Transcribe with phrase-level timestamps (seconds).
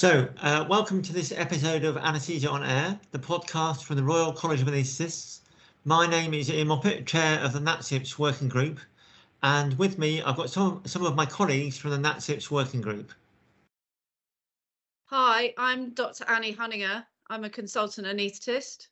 [0.00, 4.32] So, uh, welcome to this episode of Anaesthesia on Air, the podcast from the Royal
[4.32, 5.40] College of Anaesthetists.
[5.84, 8.80] My name is Ian Moppett, Chair of the NatSIPS Working Group,
[9.42, 13.12] and with me I've got some, some of my colleagues from the NatSIPS Working Group.
[15.08, 16.24] Hi, I'm Dr.
[16.30, 17.04] Annie Hunningher.
[17.28, 18.86] I'm a consultant anaesthetist.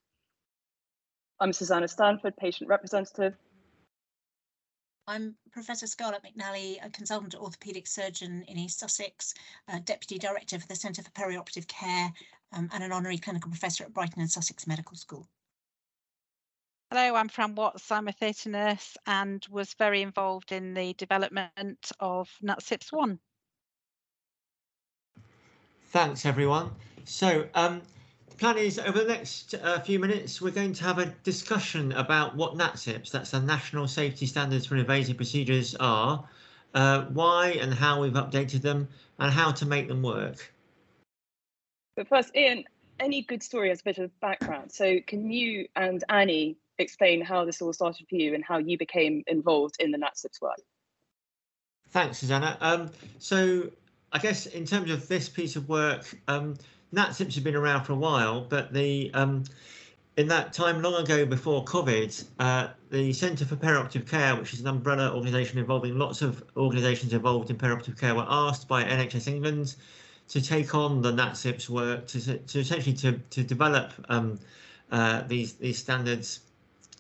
[1.41, 3.35] I'm Susanna Stanford, patient representative.
[5.09, 9.33] I'm Professor Scarlett McNally, a consultant orthopaedic surgeon in East Sussex,
[9.87, 12.13] Deputy Director for the Centre for Perioperative Care
[12.53, 15.27] um, and an honorary clinical professor at Brighton and Sussex Medical School.
[16.91, 17.91] Hello, I'm Fran Watts.
[17.91, 23.19] I'm a theatre nurse and was very involved in the development of NatSIPS 1.
[25.87, 26.71] Thanks, everyone.
[27.07, 27.81] So, um,
[28.39, 32.37] plan is over the next uh, few minutes, we're going to have a discussion about
[32.37, 36.25] what NatSIPs, that's the National Safety Standards for Invasive Procedures, are,
[36.75, 40.53] uh, why and how we've updated them, and how to make them work.
[41.97, 42.65] But first, Ian,
[43.01, 44.71] any good story has a bit of background.
[44.71, 48.79] So, can you and Annie explain how this all started for you and how you
[48.79, 50.61] became involved in the NatSIPs work?
[51.91, 52.57] Thanks, Susanna.
[52.61, 53.71] Um, so,
[54.13, 56.55] I guess in terms of this piece of work, um,
[56.95, 59.45] NatSIPs have been around for a while, but the um,
[60.17, 64.61] in that time long ago before COVID, uh, the Centre for Perioperative Care, which is
[64.61, 69.29] an umbrella organisation involving lots of organisations involved in perioperative care, were asked by NHS
[69.29, 69.77] England
[70.29, 74.39] to take on the NatSIPs work to, to essentially to, to develop um,
[74.91, 76.41] uh, these these standards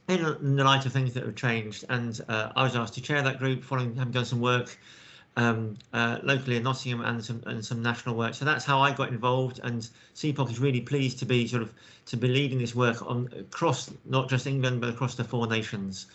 [0.08, 1.84] in, in, the light of things that have changed.
[1.88, 4.78] And uh, I was asked to chair that group following having done some work
[5.38, 8.34] um, uh, locally in Nottingham and some and some national work.
[8.34, 11.72] So that's how I got involved, and CPOC is really pleased to be sort of
[12.06, 16.06] to be leading this work on across not just England but across the four nations.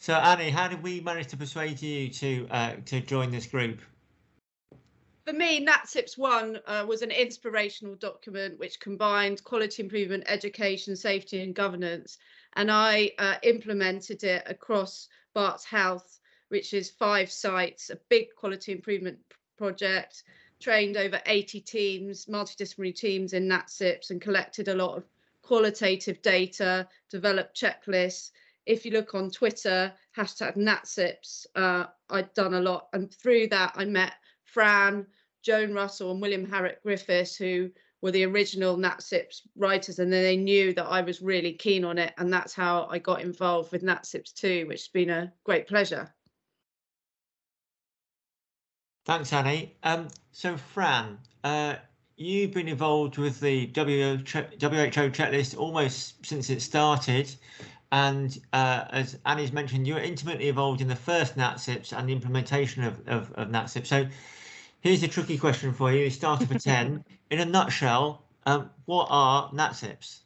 [0.00, 3.80] So Annie, how did we manage to persuade you to uh, to join this group?
[5.24, 11.42] For me, NatSIPS 1 uh, was an inspirational document which combined quality improvement, education, safety
[11.42, 12.18] and governance.
[12.56, 16.20] And I uh, implemented it across Barts Health
[16.54, 19.18] which is five sites, a big quality improvement
[19.58, 20.22] project,
[20.60, 25.04] trained over 80 teams, multidisciplinary teams in NatSIPs and collected a lot of
[25.42, 28.30] qualitative data, developed checklists.
[28.66, 32.86] If you look on Twitter, hashtag NatSIPs, uh, I'd done a lot.
[32.92, 34.12] And through that, I met
[34.44, 35.08] Fran,
[35.42, 37.68] Joan Russell and William Harrop-Griffiths, who
[38.00, 39.98] were the original NatSIPs writers.
[39.98, 42.14] And then they knew that I was really keen on it.
[42.16, 46.13] And that's how I got involved with NatSIPs too, which has been a great pleasure.
[49.04, 49.74] Thanks, Annie.
[49.82, 51.74] Um, so, Fran, uh,
[52.16, 57.34] you've been involved with the WHO, checklist almost since it started.
[57.92, 62.14] And uh, as Annie's mentioned, you were intimately involved in the first NatSIPs and the
[62.14, 63.86] implementation of, of, of NatSIPs.
[63.86, 64.06] So
[64.80, 66.04] here's a tricky question for you.
[66.04, 67.04] You started for 10.
[67.30, 70.20] In a nutshell, um, what are NatSIPs?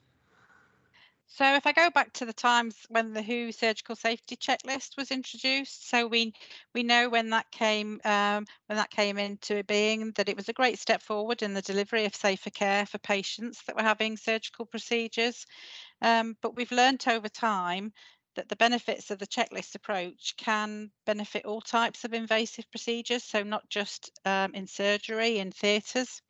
[1.28, 5.12] So if I go back to the times when the WHO surgical safety checklist was
[5.12, 6.32] introduced, so we
[6.74, 10.52] we know when that came um, when that came into being that it was a
[10.52, 14.66] great step forward in the delivery of safer care for patients that were having surgical
[14.66, 15.46] procedures.
[16.02, 17.92] Um, but we've learnt over time
[18.34, 23.42] that the benefits of the checklist approach can benefit all types of invasive procedures, so
[23.44, 26.22] not just um, in surgery in theatres.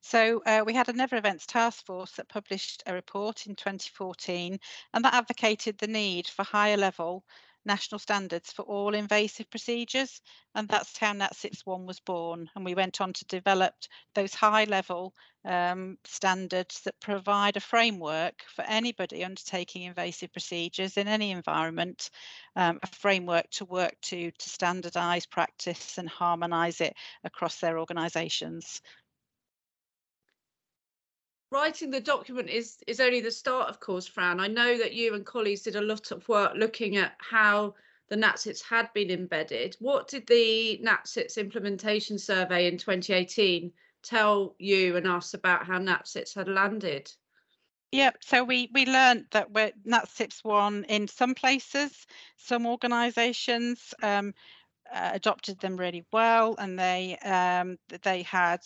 [0.00, 4.58] So uh, we had a Never Events task force that published a report in 2014
[4.94, 7.24] and that advocated the need for higher level
[7.68, 10.20] national standards for all invasive procedures
[10.54, 13.74] and that's how NatSIPS 1 was born and we went on to develop
[14.14, 15.14] those high level
[15.44, 22.10] um, standards that provide a framework for anybody undertaking invasive procedures in any environment
[22.56, 28.80] um, a framework to work to to standardize practice and harmonize it across their organizations
[31.50, 34.40] writing the document is is only the start, of course, Fran.
[34.40, 37.74] I know that you and colleagues did a lot of work looking at how
[38.08, 39.76] the NatSIPs had been embedded.
[39.80, 43.72] What did the NatSIPs implementation survey in 2018
[44.02, 47.12] tell you and us about how NatSIPs had landed?
[47.90, 52.06] Yeah, so we we learned that we're NatSIPs one in some places,
[52.36, 54.34] some organisations um,
[54.92, 58.60] uh, adopted them really well, and they um, they had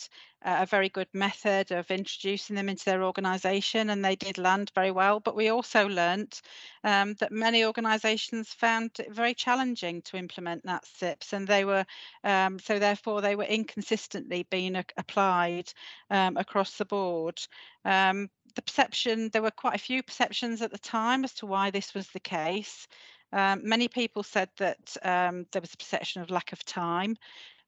[0.45, 4.91] a very good method of introducing them into their organisation, and they did land very
[4.91, 5.21] well.
[5.21, 6.43] But we also learnt
[6.85, 11.85] um, that many organisations found it very challenging to implement NatSIPs, and they were
[12.25, 15.73] um, so therefore they were inconsistently being applied
[16.11, 17.41] um, across the board.
[17.85, 21.71] Um, the perception there were quite a few perceptions at the time as to why
[21.71, 22.87] this was the case.
[23.33, 27.17] Um, many people said that um, there was a perception of lack of time.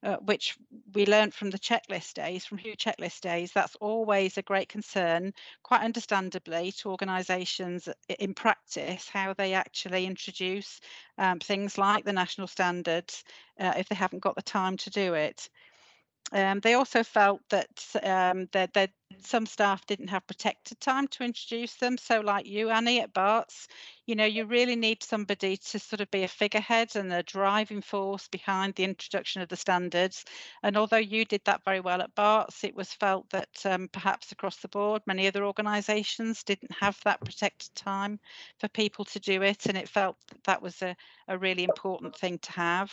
[0.03, 0.57] uh, which
[0.95, 5.33] we learned from the checklist days, from WHO checklist days, that's always a great concern,
[5.63, 7.89] quite understandably, to organisations
[8.21, 10.81] in practice, how they actually introduce
[11.19, 13.25] um, things like the national standards
[13.59, 15.49] uh, if they haven't got the time to do it.
[16.33, 17.69] Um, they also felt that,
[18.03, 18.91] um, that, that
[19.23, 21.97] some staff didn't have protected time to introduce them.
[21.99, 23.69] So, like you, Annie, at Barts,
[24.07, 27.83] you know, you really need somebody to sort of be a figurehead and a driving
[27.83, 30.25] force behind the introduction of the standards.
[30.63, 34.33] And although you did that very well at Barts, it was felt that um, perhaps
[34.33, 38.19] across the board, many other organisations didn't have that protected time
[38.59, 39.67] for people to do it.
[39.67, 40.97] And it felt that, that was a,
[41.29, 42.93] a really important thing to have.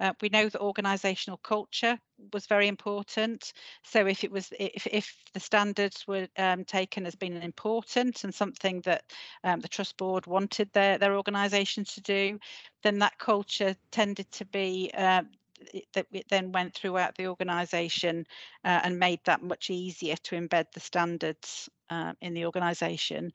[0.00, 1.98] Uh, we know that organisational culture
[2.32, 3.52] was very important.
[3.84, 8.34] So if it was, if, if the standards were um, taken as being important and
[8.34, 9.04] something that
[9.44, 12.38] um, the trust board wanted their their organisation to do,
[12.82, 14.90] then that culture tended to be.
[14.96, 15.22] Uh,
[15.92, 18.24] that it then went throughout the organisation
[18.64, 23.30] uh, and made that much easier to embed the standards uh, in the organisation.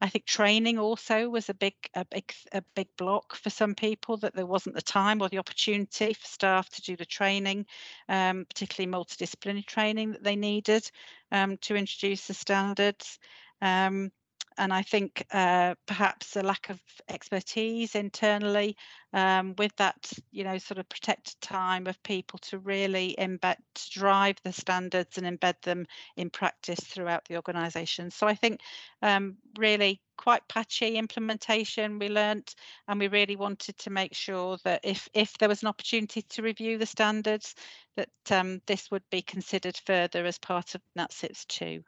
[0.00, 4.16] I think training also was a big, a big, a big block for some people
[4.18, 7.66] that there wasn't the time or the opportunity for staff to do the training,
[8.08, 10.90] um, particularly multidisciplinary training that they needed
[11.32, 13.18] um, to introduce the standards.
[13.60, 14.10] Um,
[14.60, 16.78] and I think uh, perhaps a lack of
[17.08, 18.76] expertise internally
[19.14, 23.90] um, with that, you know, sort of protected time of people to really embed, to
[23.90, 25.86] drive the standards and embed them
[26.18, 28.10] in practice throughout the organisation.
[28.10, 28.60] So I think
[29.00, 32.54] um, really quite patchy implementation we learnt
[32.86, 36.42] and we really wanted to make sure that if if there was an opportunity to
[36.42, 37.54] review the standards
[37.96, 41.82] that um, this would be considered further as part of NatSIPS 2.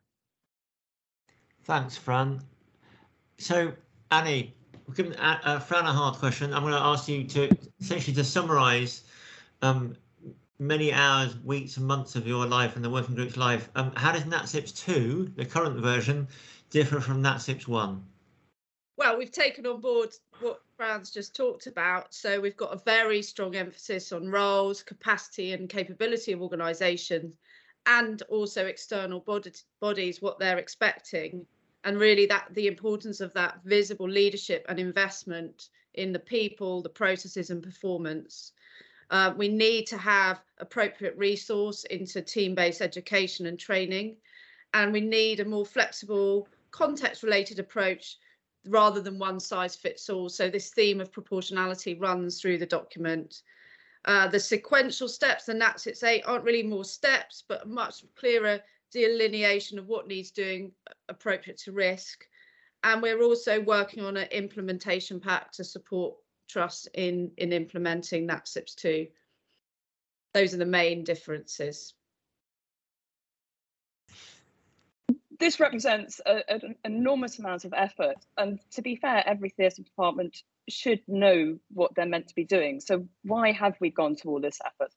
[1.65, 2.41] Thanks, Fran.
[3.43, 3.73] So,
[4.13, 4.55] Annie,
[5.19, 6.55] uh, Fran a hard question.
[6.55, 7.51] I'm going to ask you to
[7.81, 9.03] essentially to summarise
[9.63, 9.97] um,
[10.61, 13.69] many hours, weeks, and months of your life and the working group's life.
[13.75, 16.29] Um, how does NatSIPS 2, the current version,
[16.71, 18.05] differ from NatSIPS 1?
[18.97, 20.11] Well, we've taken on board
[20.41, 22.15] what Fran's just talked about.
[22.15, 27.35] So we've got a very strong emphasis on roles, capacity, and capability of organisations,
[27.87, 29.51] and also external body,
[29.81, 31.45] bodies, what they're expecting
[31.85, 36.89] and really that the importance of that visible leadership and investment in the people the
[36.89, 38.53] processes and performance.
[39.11, 44.17] Uh, we need to have appropriate resource into team-based education and training.
[44.73, 48.17] And we need a more flexible context related approach
[48.67, 50.31] rather than one size fits all.
[50.31, 53.43] So this theme of proportionality runs through the document.
[54.07, 58.61] Uh, the sequential steps the NatSIPS 8 aren't really more steps but much clearer
[58.93, 60.73] delineation of what needs doing
[61.09, 62.27] appropriate to risk.
[62.85, 66.15] And we're also working on an implementation pack to support
[66.49, 69.07] trust in, in implementing NatSIPS 2.
[70.35, 71.95] Those are the main differences.
[75.39, 78.17] This represents a, an enormous amount of effort.
[78.37, 82.81] And to be fair, every theatre department should know what they're meant to be doing.
[82.81, 84.93] So why have we gone to all this effort?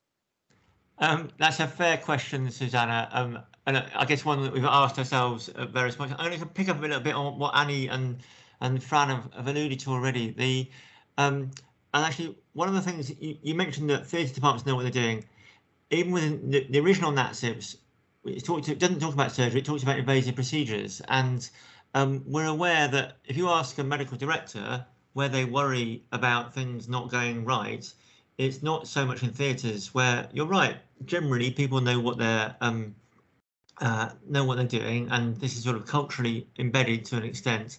[0.98, 3.08] Um, that's a fair question, Susanna.
[3.12, 6.14] Um, and I guess one that we've asked ourselves at various points.
[6.18, 8.18] I'm going to pick up a little bit on what Annie and
[8.60, 10.30] and Fran have, have alluded to already.
[10.30, 10.70] The
[11.18, 11.50] um,
[11.92, 14.90] and actually one of the things you, you mentioned that theatre departments know what they're
[14.90, 15.24] doing.
[15.90, 17.76] Even within the, the original NatSIPS,
[18.24, 19.60] it, it doesn't talk about surgery.
[19.60, 21.48] It talks about invasive procedures, and
[21.94, 26.88] um, we're aware that if you ask a medical director where they worry about things
[26.88, 27.92] not going right,
[28.38, 30.76] it's not so much in theatres where you're right.
[31.04, 32.94] Generally, people know what they're um,
[33.80, 37.78] uh, know what they're doing, and this is sort of culturally embedded to an extent.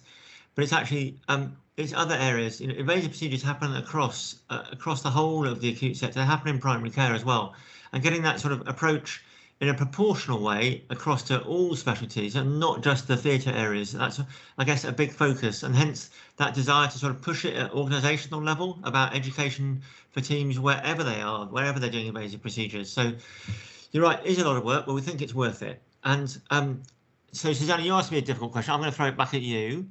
[0.54, 2.60] But it's actually um, it's other areas.
[2.60, 6.20] You know, invasive procedures happen across uh, across the whole of the acute sector.
[6.20, 7.54] They happen in primary care as well,
[7.92, 9.22] and getting that sort of approach
[9.60, 13.92] in a proportional way across to all specialties and not just the theatre areas.
[13.92, 14.20] That's,
[14.56, 17.72] I guess, a big focus, and hence that desire to sort of push it at
[17.72, 22.90] organisational level about education for teams wherever they are, wherever they're doing invasive procedures.
[22.90, 23.12] So
[23.90, 25.82] you're right, it is a lot of work, but we think it's worth it.
[26.04, 26.82] And um,
[27.32, 28.72] so, Susanna, you asked me a difficult question.
[28.72, 29.88] I'm going to throw it back at you.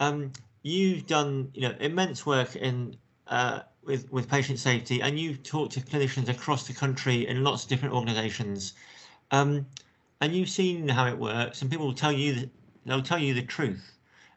[0.00, 2.96] Um, you've done, you know, immense work in
[3.26, 7.64] uh, with with patient safety, and you've talked to clinicians across the country in lots
[7.64, 8.74] of different organisations.
[9.30, 9.66] Um,
[10.20, 12.50] and you've seen how it works, and people will tell you that
[12.84, 13.92] they'll tell you the truth.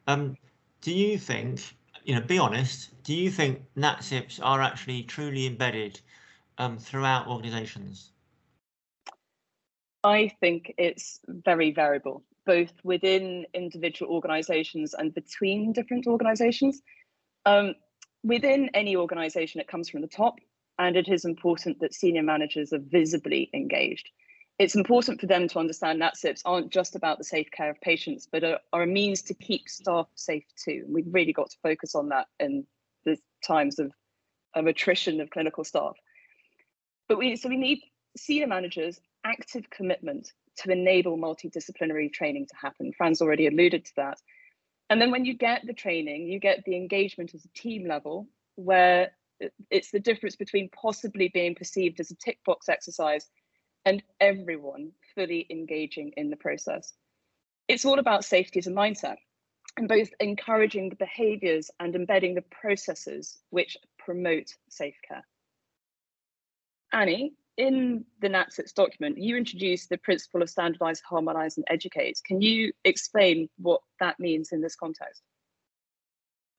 [0.08, 0.38] Um,
[0.82, 1.62] do you think,
[2.04, 6.00] you know, be honest, do you think NatSIPs are actually truly embedded
[6.58, 8.12] um, throughout organisations?
[10.04, 16.82] I think it's very variable, both within individual organisations and between different organisations.
[17.46, 17.76] Um,
[18.24, 20.40] within any organisation, it comes from the top.
[20.80, 24.10] and it is important that senior managers are visibly engaged.
[24.60, 27.82] It's important for them to understand that NatSIPs aren't just about the safe care of
[27.82, 30.84] patients, but are, are a means to keep staff safe too.
[30.86, 32.66] And we've really got to focus on that in
[33.04, 33.92] the times of,
[34.54, 35.96] of attrition of clinical staff.
[37.10, 37.80] But we so we need
[38.16, 42.94] senior managers active commitment to enable multidisciplinary training to happen.
[42.94, 44.20] Fran's already alluded to that.
[44.90, 48.28] And then when you get the training, you get the engagement at a team level
[48.56, 49.12] where
[49.72, 53.30] it's the difference between possibly being perceived as a tick box exercise
[53.86, 56.94] and everyone fully engaging in the process.
[57.68, 59.18] It's all about safety as a mindset
[59.78, 65.26] and both encouraging the behaviors and embedding the processes which promote safe care.
[66.92, 72.22] Annie, in the NatSIPs document, you introduced the principle of standardize, harmonize, and educate.
[72.24, 75.24] Can you explain what that means in this context?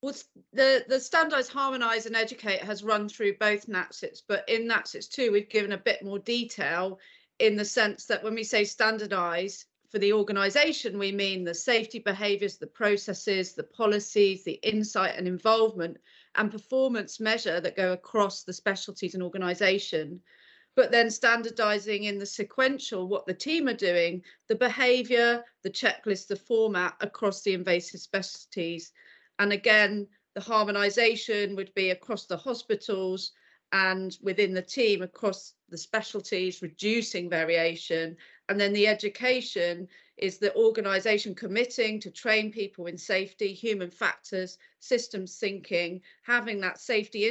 [0.04, 0.14] Well,
[0.52, 5.32] the, the standardize, harmonize, and educate has run through both NatSIPs, but in NatSIPs 2,
[5.32, 6.98] we've given a bit more detail
[7.38, 12.00] in the sense that when we say standardize for the organization, we mean the safety
[12.00, 15.96] behaviors, the processes, the policies, the insight and involvement
[16.34, 20.20] and performance measure that go across the specialties and organization
[20.76, 26.26] but then standardizing in the sequential what the team are doing, the behavior, the checklist,
[26.26, 28.92] the format across the invasive specialties.
[29.38, 33.32] And again, the harmonization would be across the hospitals
[33.72, 38.16] and within the team across the specialties, reducing variation.
[38.48, 44.58] And then the education is the organisation committing to train people in safety, human factors,
[44.78, 47.28] systems thinking, having that safety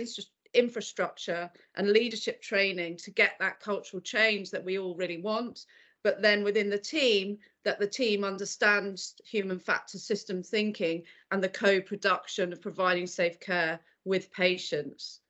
[0.53, 5.65] infrastructure and leadership training to get that cultural change that we all really want
[6.03, 11.49] but then within the team that the team understands human factor system thinking and the
[11.49, 15.21] co-production of providing safe care with patients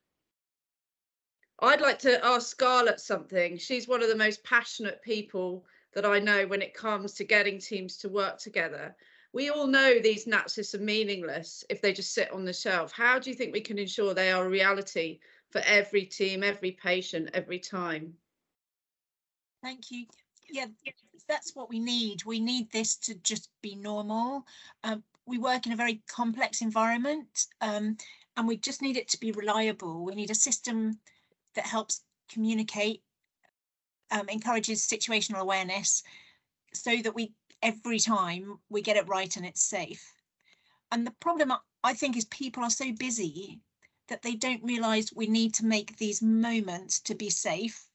[1.59, 6.19] i'd like to ask scarlett something she's one of the most passionate people that i
[6.19, 8.95] know when it comes to getting teams to work together
[9.33, 12.91] we all know these NatSIPs are meaningless if they just sit on the shelf.
[12.91, 16.71] How do you think we can ensure they are a reality for every team, every
[16.71, 18.13] patient, every time?
[19.63, 20.05] Thank you.
[20.51, 20.67] Yeah,
[21.27, 22.25] that's what we need.
[22.25, 24.45] We need this to just be normal.
[24.83, 27.97] Um, we work in a very complex environment um,
[28.35, 30.03] and we just need it to be reliable.
[30.03, 30.99] We need a system
[31.55, 32.01] that helps
[32.31, 33.01] communicate,
[34.11, 36.03] um, encourages situational awareness
[36.73, 40.13] so that we every time we get it right and it's safe.
[40.91, 41.53] And the problem
[41.83, 43.59] I think is people are so busy
[44.09, 47.87] that they don't realize we need to make these moments to be safe.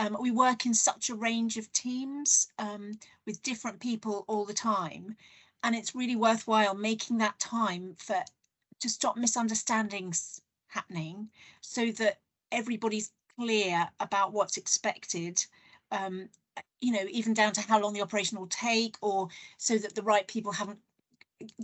[0.00, 4.54] Um, we work in such a range of teams um, with different people all the
[4.54, 5.14] time.
[5.62, 8.24] And it's really worthwhile making that time for
[8.80, 11.28] to stop misunderstandings happening
[11.60, 15.44] so that everybody's clear about what's expected
[15.92, 16.30] um,
[16.80, 19.28] you know, even down to how long the operation will take or
[19.58, 20.78] so that the right people haven't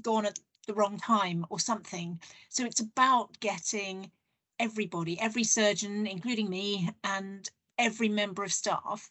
[0.03, 2.21] gone at the wrong time or something.
[2.51, 4.11] So it's about getting
[4.59, 9.11] everybody, every surgeon, including me, and every member of staff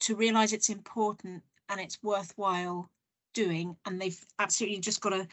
[0.00, 2.90] to realise it's important and it's worthwhile
[3.34, 3.76] doing.
[3.84, 5.26] And they've absolutely just got to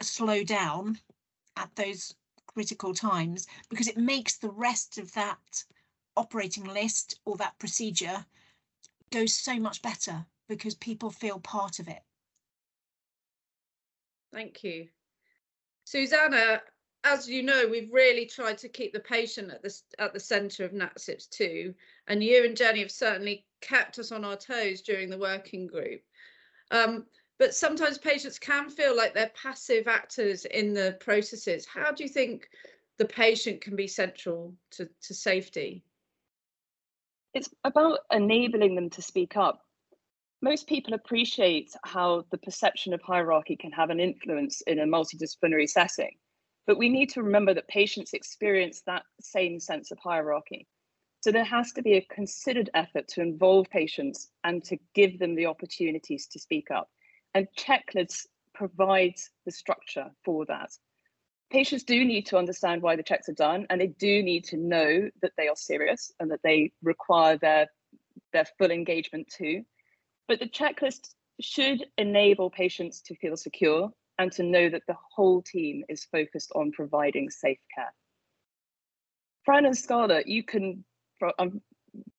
[0.00, 0.98] slow down
[1.56, 2.14] at those
[2.46, 5.64] critical times because it makes the rest of that
[6.16, 8.24] operating list or that procedure
[9.12, 12.02] go so much better because people feel part of it.
[14.32, 14.88] Thank you.
[15.84, 16.60] Susanna,
[17.04, 20.64] as you know, we've really tried to keep the patient at the, at the centre
[20.64, 21.74] of NatSIPs 2,
[22.08, 26.00] and you and Jenny have certainly kept us on our toes during the working group.
[26.70, 27.04] Um,
[27.38, 31.66] but sometimes patients can feel like they're passive actors in the processes.
[31.66, 32.48] How do you think
[32.98, 35.84] the patient can be central to, to safety?
[37.34, 39.60] it's about enabling them to speak up.
[40.40, 45.68] Most people appreciate how the perception of hierarchy can have an influence in a multidisciplinary
[45.68, 46.12] setting,
[46.66, 50.66] but we need to remember that patients experience that same sense of hierarchy.
[51.20, 55.34] So there has to be a considered effort to involve patients and to give them
[55.34, 56.88] the opportunities to speak up.
[57.34, 60.70] And checklists provides the structure for that
[61.54, 64.56] patients do need to understand why the checks are done and they do need to
[64.56, 67.68] know that they are serious and that they require their
[68.32, 69.62] their full engagement too
[70.26, 75.42] but the checklist should enable patients to feel secure and to know that the whole
[75.42, 77.92] team is focused on providing safe care.
[79.44, 80.84] Fran and scarlett you can
[81.38, 81.60] um,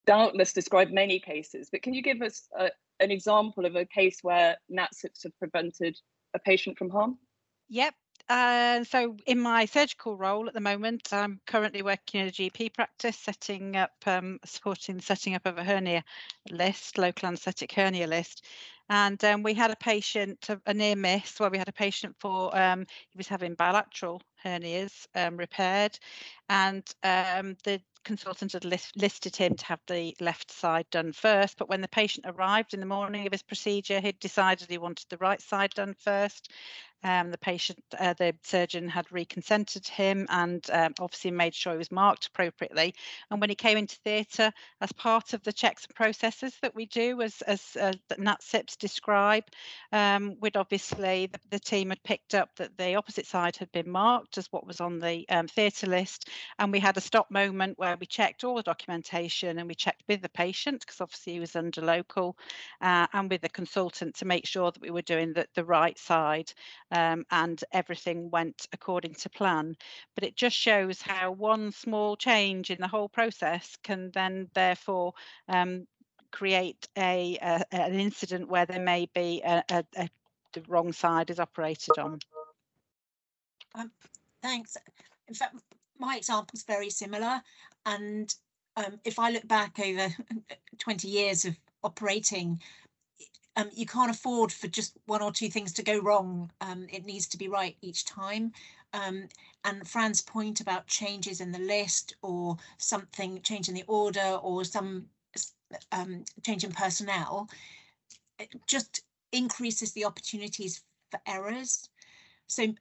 [0.06, 4.18] doubtless describe many cases but can you give us a, an example of a case
[4.22, 5.98] where NatSIPs have prevented
[6.34, 7.18] a patient from harm?
[7.68, 7.94] Yep,
[8.28, 12.74] and so in my surgical role at the moment, I'm currently working in a GP
[12.74, 16.02] practice, setting up, um, supporting the setting up of a hernia
[16.50, 18.44] list, local anaesthetic hernia list.
[18.88, 22.56] And um, we had a patient, a, near miss, where we had a patient for,
[22.56, 25.98] um, he was having bilateral hernias um, repaired.
[26.48, 31.58] And um, the consultant had list, listed him to have the left side done first,
[31.58, 35.06] but when the patient arrived in the morning of his procedure, he'd decided he wanted
[35.08, 36.52] the right side done first.
[37.04, 41.78] Um, the patient, uh, the surgeon had reconsented him and um, obviously made sure he
[41.78, 42.94] was marked appropriately.
[43.30, 46.86] And when he came into theatre, as part of the checks and processes that we
[46.86, 49.44] do, as, as uh, NatSIPs describe,
[49.92, 53.90] um, we'd obviously, the, the, team had picked up that the opposite side had been
[53.90, 56.28] marked as what was on the um, theatre list.
[56.58, 60.02] And we had a stop moment where we checked all the documentation and we checked
[60.08, 62.36] with the patient, because obviously he was under local,
[62.80, 65.98] uh, and with the consultant to make sure that we were doing the, the right
[65.98, 66.52] side
[66.90, 69.76] um, and everything went according to plan.
[70.14, 75.14] But it just shows how one small change in the whole process can then therefore
[75.48, 75.86] um,
[76.30, 80.08] create a, a, an incident where there may be a, a,
[80.52, 82.18] the wrong side is operated on.
[83.74, 83.90] Um,
[84.42, 84.76] thanks.
[85.28, 85.56] In fact,
[85.98, 87.40] my example is very similar.
[87.84, 88.34] And
[88.76, 90.08] um, if I look back over
[90.78, 92.60] 20 years of operating
[93.56, 96.50] um, you can't afford for just one or two things to go wrong.
[96.60, 98.52] Um, it needs to be right each time.
[98.92, 99.28] Um,
[99.64, 104.64] and Fran's point about changes in the list or something, change in the order or
[104.64, 105.06] some
[105.92, 107.48] um, change in personnel,
[108.66, 111.88] just increases the opportunities for errors.
[112.46, 112.74] So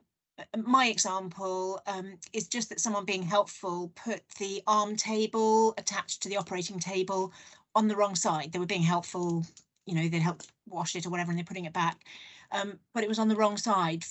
[0.58, 6.30] my example um, is just that someone being helpful put the arm table attached to
[6.30, 7.32] the operating table
[7.74, 8.52] on the wrong side.
[8.52, 9.46] They were being helpful
[9.86, 12.06] you know, they'd help wash it or whatever and they're putting it back.
[12.52, 14.04] Um, but it was on the wrong side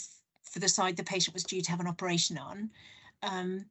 [0.42, 2.70] for the side the patient was due to have an operation on.
[3.22, 3.66] Um,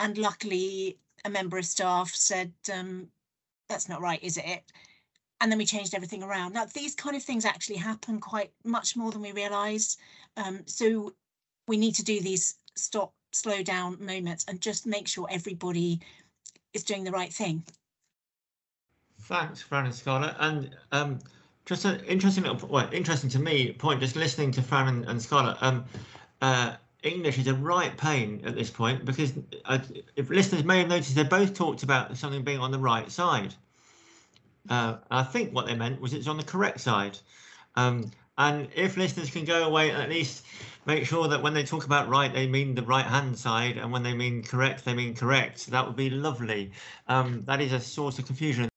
[0.00, 3.08] and luckily, a member of staff said, um,
[3.68, 4.62] that's not right, is it?
[5.40, 6.54] And then we changed everything around.
[6.54, 9.96] Now, these kind of things actually happen quite much more than we realise.
[10.36, 11.14] Um, so
[11.68, 16.00] we need to do these stop, slow down moments and just make sure everybody
[16.72, 17.62] is doing the right thing.
[19.22, 20.34] Thanks, Fran and Scarlett.
[20.38, 21.18] And um,
[21.66, 24.00] just an interesting little, well, interesting to me point.
[24.00, 25.84] Just listening to Fran and, and Scarlett, um,
[26.42, 29.32] uh, English is a right pain at this point because
[29.64, 29.78] uh,
[30.16, 33.54] if listeners may have noticed, they both talked about something being on the right side.
[34.68, 37.18] Uh, I think what they meant was it's on the correct side.
[37.76, 40.44] Um, and if listeners can go away at least
[40.86, 43.92] make sure that when they talk about right, they mean the right hand side, and
[43.92, 46.72] when they mean correct, they mean correct, that would be lovely.
[47.08, 48.68] Um, that is a source of confusion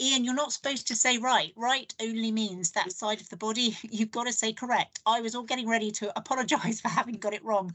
[0.00, 1.52] Ian, you're not supposed to say right.
[1.56, 3.76] Right only means that side of the body.
[3.82, 5.00] You've got to say correct.
[5.06, 7.74] I was all getting ready to apologise for having got it wrong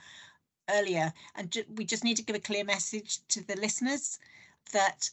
[0.69, 1.13] earlier.
[1.35, 4.19] And ju we just need to give a clear message to the listeners
[4.73, 5.09] that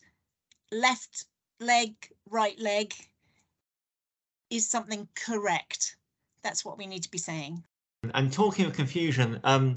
[0.72, 1.26] left
[1.60, 1.94] leg,
[2.28, 2.94] right leg
[4.50, 5.96] is something correct.
[6.42, 7.62] That's what we need to be saying.
[8.14, 9.76] And talking of confusion, um,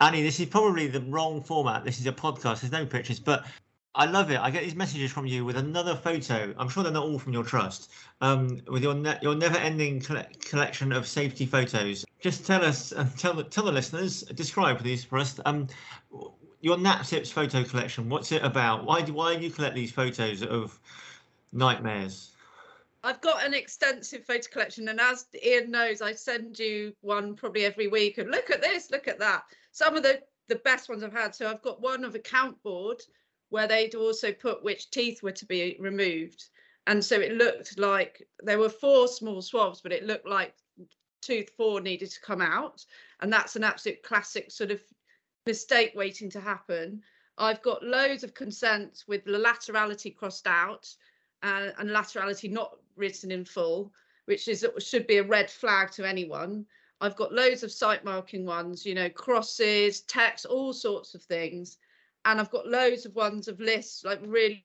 [0.00, 1.84] Annie, this is probably the wrong format.
[1.84, 2.60] This is a podcast.
[2.60, 3.46] There's no pictures, but
[3.94, 4.40] I love it.
[4.40, 6.54] I get these messages from you with another photo.
[6.56, 7.90] I'm sure they're not all from your trust.
[8.22, 12.04] Um, with your ne- your never-ending coll- collection of safety photos.
[12.20, 15.38] Just tell us, uh, tell the tell the listeners, describe these for us.
[15.44, 15.68] Um,
[16.62, 18.08] your NatSIPs photo collection.
[18.08, 18.86] What's it about?
[18.86, 20.78] Why do why do you collect these photos of
[21.52, 22.30] nightmares?
[23.04, 27.64] I've got an extensive photo collection, and as Ian knows, I send you one probably
[27.66, 28.16] every week.
[28.16, 29.42] And look at this, look at that.
[29.72, 31.34] Some of the the best ones I've had.
[31.34, 33.02] So I've got one of a count board
[33.52, 36.48] where they'd also put which teeth were to be removed.
[36.86, 40.54] And so it looked like there were four small swabs, but it looked like
[41.20, 42.82] tooth four needed to come out.
[43.20, 44.80] And that's an absolute classic sort of
[45.44, 47.02] mistake waiting to happen.
[47.36, 50.88] I've got loads of consents with the laterality crossed out
[51.42, 53.92] uh, and laterality not written in full,
[54.24, 56.64] which is should be a red flag to anyone.
[57.02, 61.76] I've got loads of site marking ones, you know, crosses, text, all sorts of things
[62.24, 64.64] and I've got loads of ones of lists like really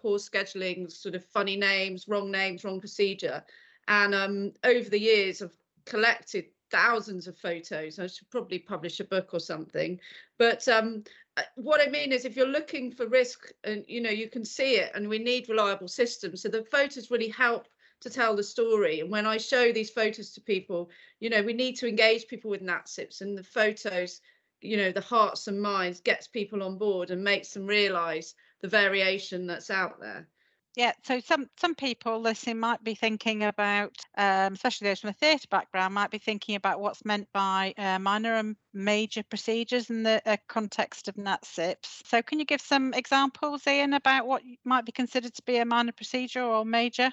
[0.00, 3.42] poor scheduling, sort of funny names, wrong names, wrong procedure.
[3.88, 7.98] And um, over the years, I've collected thousands of photos.
[7.98, 10.00] I should probably publish a book or something.
[10.38, 11.04] But um,
[11.36, 14.44] uh, what I mean is, if you're looking for risk, and you know you can
[14.44, 16.42] see it, and we need reliable systems.
[16.42, 17.68] So the photos really help
[18.00, 19.00] to tell the story.
[19.00, 22.50] And when I show these photos to people, you know, we need to engage people
[22.50, 24.20] with NatSIPs, and the photos
[24.64, 28.68] you know the hearts and minds gets people on board and makes them realize the
[28.68, 30.26] variation that's out there
[30.74, 35.12] Yeah, so some some people listening might be thinking about, um, especially those from a
[35.12, 40.02] theatre background, might be thinking about what's meant by uh, minor and major procedures in
[40.02, 42.02] the uh, context of NatSIPs.
[42.06, 45.64] So can you give some examples, Ian, about what might be considered to be a
[45.64, 47.12] minor procedure or major?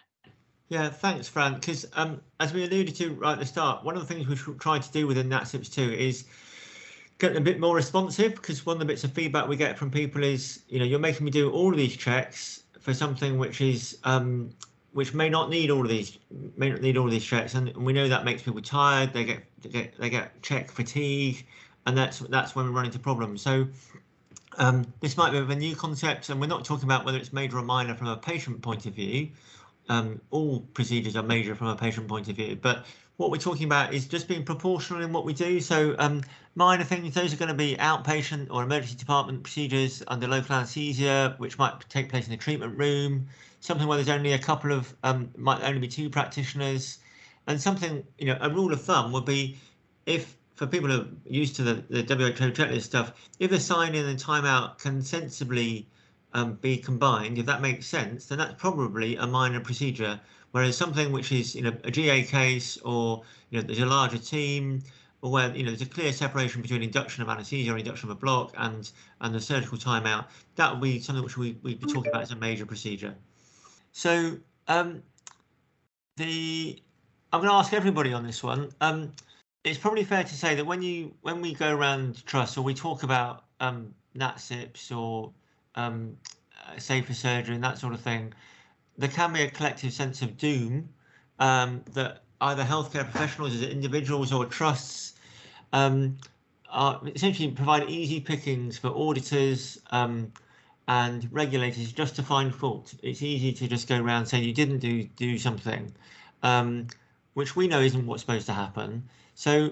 [0.69, 1.55] Yeah, thanks, Fran.
[1.55, 4.53] Because um, as we alluded to right at the start, one of the things we
[4.55, 6.23] tried to do within NatSIPs 2 is
[7.21, 8.35] get a bit more responsive.
[8.35, 10.99] Because one of the bits of feedback we get from people is, you know, you're
[10.99, 14.49] making me do all these checks for something which is um,
[14.93, 16.17] which may not need all of these
[16.57, 19.13] may not need all these checks, and we know that makes people tired.
[19.13, 21.45] They get they get they get check fatigue,
[21.85, 23.41] and that's that's when we run into problems.
[23.41, 23.67] So
[24.57, 27.57] um, this might be a new concept, and we're not talking about whether it's major
[27.57, 29.29] or minor from a patient point of view.
[29.89, 32.85] Um, all procedures are major from a patient point of view, but
[33.21, 35.59] what we're talking about is just being proportional in what we do.
[35.59, 36.23] So um,
[36.55, 41.35] minor things, those are going to be outpatient or emergency department procedures under local anaesthesia,
[41.37, 43.27] which might take place in the treatment room.
[43.59, 46.97] Something where there's only a couple of, um, might only be two practitioners.
[47.45, 49.55] And something, you know, a rule of thumb would be
[50.07, 53.93] if, for people who are used to the, the WHO checklist stuff, if the sign
[53.93, 55.87] in and timeout can sensibly
[56.33, 60.19] um, be combined, if that makes sense, then that's probably a minor procedure
[60.51, 64.17] Whereas something which is you know a GA case or you know there's a larger
[64.17, 64.83] team
[65.21, 68.17] or where you know there's a clear separation between induction of anaesthesia or induction of
[68.17, 71.87] a block and and the surgical timeout, that would be something which we we'd be
[71.87, 73.15] talking about as a major procedure.
[73.91, 74.37] So
[74.67, 75.03] um,
[76.17, 76.81] the
[77.33, 78.69] I'm going to ask everybody on this one.
[78.81, 79.13] Um,
[79.63, 82.73] it's probably fair to say that when you when we go around trust or we
[82.73, 85.31] talk about um, NatSIPs or
[85.75, 86.17] um,
[86.77, 88.33] safer surgery and that sort of thing,
[88.97, 90.89] there can be a collective sense of doom
[91.39, 95.13] um, that either healthcare professionals as individuals or trusts
[95.73, 96.17] um,
[96.69, 100.31] are essentially provide easy pickings for auditors um,
[100.87, 102.93] and regulators just to find fault.
[103.03, 105.93] It's easy to just go around saying you didn't do do something,
[106.43, 106.87] um,
[107.33, 109.03] which we know isn't what's supposed to happen.
[109.35, 109.71] So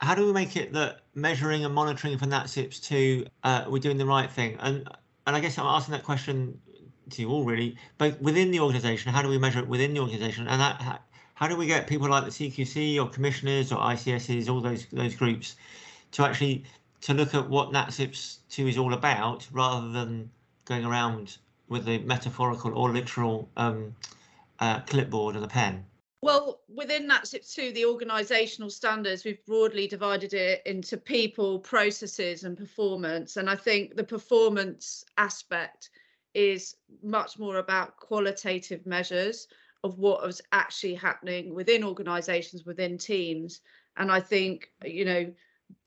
[0.00, 3.98] how do we make it that measuring and monitoring for NatSIPs to uh, we're doing
[3.98, 4.56] the right thing?
[4.60, 4.88] And
[5.26, 6.60] and I guess I'm asking that question
[7.10, 10.00] to you all really, but within the organisation, how do we measure it within the
[10.00, 10.98] organisation, and that, how,
[11.34, 15.14] how do we get people like the CQC or commissioners or ICSs, all those those
[15.14, 15.56] groups,
[16.12, 16.64] to actually
[17.02, 20.30] to look at what NatSIPS two is all about, rather than
[20.64, 23.94] going around with the metaphorical or literal um,
[24.58, 25.84] uh, clipboard and a pen.
[26.22, 32.58] Well, within NatSIP 2, the organisational standards, we've broadly divided it into people, processes, and
[32.58, 33.38] performance.
[33.38, 35.88] And I think the performance aspect
[36.34, 39.48] is much more about qualitative measures
[39.82, 43.60] of what was actually happening within organizations within teams.
[43.96, 45.32] And i think you know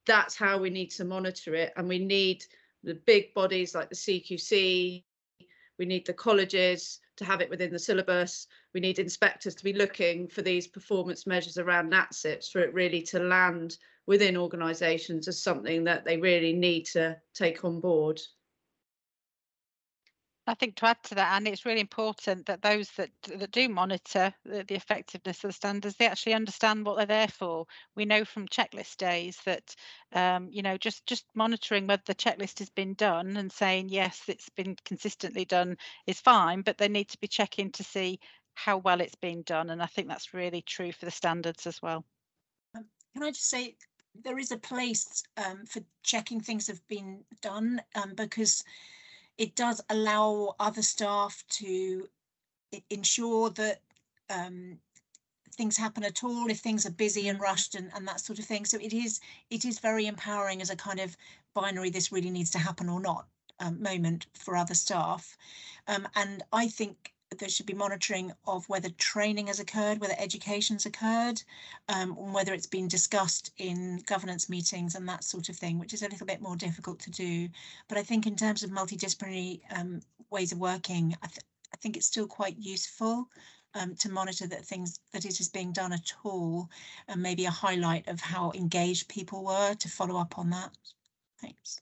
[0.06, 1.74] that's how we need to monitor it.
[1.78, 2.44] And we need
[2.84, 5.04] the big bodies like the cqc
[5.80, 8.48] we need the colleges to have it within the syllabus.
[8.74, 13.02] We need inspectors to be looking for these performance measures around NatSIPs for it really
[13.04, 18.22] to land within organizations as something that they really need to take on board
[20.46, 23.70] I think to add to that, and it's really important that those that that do
[23.70, 27.66] monitor the, the, effectiveness of the standards, they actually understand what they're there for.
[27.96, 29.74] We know from checklist days that,
[30.12, 34.24] um, you know, just just monitoring whether the checklist has been done and saying yes,
[34.28, 35.78] it's been consistently done
[36.08, 38.20] is fine, but they need to be checking to see
[38.56, 41.82] how well it's been done, and I think that's really true for the standards as
[41.82, 42.04] well.
[42.76, 43.78] Um, can I just say
[44.24, 48.64] there is a place um, for checking things have been done um, because
[49.38, 52.08] it does allow other staff to
[52.90, 53.82] ensure that
[54.30, 54.78] um,
[55.56, 58.46] things happen at all if things are busy and rushed and, and that sort of
[58.46, 58.66] thing.
[58.66, 59.20] So it is
[59.50, 61.16] it is very empowering as a kind of
[61.54, 63.28] binary this really needs to happen or not
[63.60, 65.38] um, moment for other staff.
[65.88, 70.86] Um, and I think there should be monitoring of whether training has occurred, whether education's
[70.86, 71.42] occurred,
[71.90, 76.02] um, whether it's been discussed in governance meetings and that sort of thing, which is
[76.02, 77.50] a little bit more difficult to do.
[77.88, 81.40] But I think in terms of multidisciplinary um, ways of working, I, th
[81.74, 83.28] I, think it's still quite useful
[83.74, 86.70] um, to monitor that things that it is being done at all,
[87.08, 90.72] and maybe a highlight of how engaged people were to follow up on that.
[91.42, 91.82] Thanks.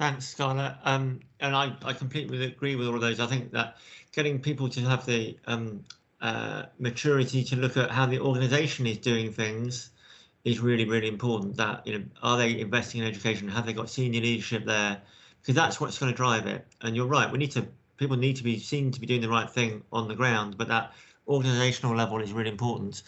[0.00, 0.76] Thanks, Scarlett.
[0.84, 3.20] Um, and I, I completely agree with all of those.
[3.20, 3.76] I think that
[4.12, 5.84] getting people to have the um,
[6.22, 9.90] uh, maturity to look at how the organisation is doing things
[10.42, 11.54] is really, really important.
[11.58, 13.46] That you know, are they investing in education?
[13.48, 15.02] Have they got senior leadership there?
[15.42, 16.66] Because that's what's going to drive it.
[16.80, 17.30] And you're right.
[17.30, 17.68] We need to.
[17.98, 20.68] People need to be seen to be doing the right thing on the ground, but
[20.68, 20.94] that
[21.28, 23.02] organisational level is really important.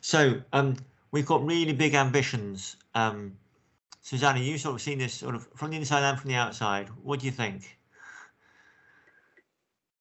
[0.00, 0.76] So um,
[1.10, 3.36] we've got really big ambitions um,
[4.00, 6.88] Susanna, you've sort of seen this sort of from the inside and from the outside.
[7.02, 7.78] What do you think?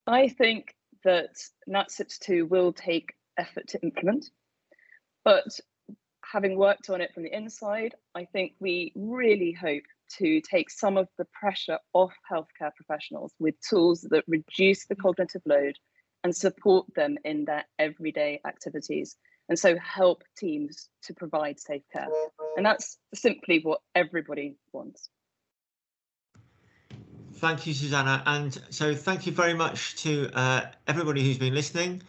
[0.07, 1.35] I think that
[1.69, 4.31] NatSIPS 2 will take effort to implement,
[5.23, 5.47] but
[6.31, 9.83] having worked on it from the inside, I think we really hope
[10.17, 15.41] to take some of the pressure off healthcare professionals with tools that reduce the cognitive
[15.45, 15.75] load
[16.23, 19.15] and support them in their everyday activities.
[19.49, 22.07] And so help teams to provide safe care.
[22.55, 25.09] And that's simply what everybody wants.
[27.33, 28.21] Thank you, Susanna.
[28.25, 32.03] And so thank you very much to uh, everybody who's been listening.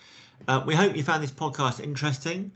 [0.48, 2.52] Uh, we hope you found this podcast interesting.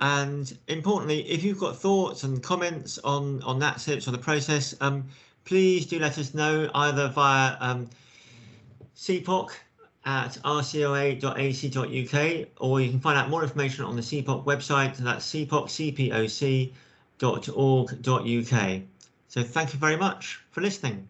[0.00, 5.06] And importantly, if you've got thoughts and comments on, on NatSIPS or the process, um,
[5.44, 7.88] please do let us know either via um,
[8.96, 9.50] CPOC
[10.04, 12.16] at rcoa.ac.uk
[12.58, 14.96] or you can find out more information on the CPOC website.
[14.96, 16.72] That's cpocpoc.org.uk.
[19.28, 21.08] So thank you very much for listening.